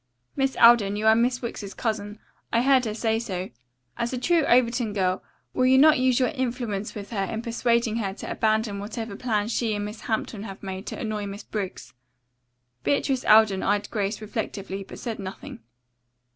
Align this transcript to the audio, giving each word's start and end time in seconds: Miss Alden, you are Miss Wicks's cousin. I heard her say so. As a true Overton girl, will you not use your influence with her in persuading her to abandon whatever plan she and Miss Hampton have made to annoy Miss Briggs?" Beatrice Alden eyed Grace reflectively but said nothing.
Miss 0.35 0.55
Alden, 0.55 0.95
you 0.95 1.05
are 1.05 1.13
Miss 1.13 1.43
Wicks's 1.43 1.75
cousin. 1.75 2.17
I 2.51 2.63
heard 2.63 2.85
her 2.85 2.93
say 2.95 3.19
so. 3.19 3.51
As 3.97 4.11
a 4.11 4.17
true 4.17 4.43
Overton 4.45 4.93
girl, 4.93 5.21
will 5.53 5.67
you 5.67 5.77
not 5.77 5.99
use 5.99 6.19
your 6.19 6.29
influence 6.29 6.95
with 6.95 7.11
her 7.11 7.23
in 7.25 7.43
persuading 7.43 7.97
her 7.97 8.11
to 8.15 8.31
abandon 8.31 8.79
whatever 8.79 9.15
plan 9.15 9.47
she 9.47 9.75
and 9.75 9.85
Miss 9.85 10.01
Hampton 10.01 10.41
have 10.41 10.63
made 10.63 10.87
to 10.87 10.97
annoy 10.99 11.27
Miss 11.27 11.43
Briggs?" 11.43 11.93
Beatrice 12.83 13.23
Alden 13.25 13.61
eyed 13.61 13.91
Grace 13.91 14.21
reflectively 14.21 14.83
but 14.83 14.97
said 14.97 15.19
nothing. 15.19 15.59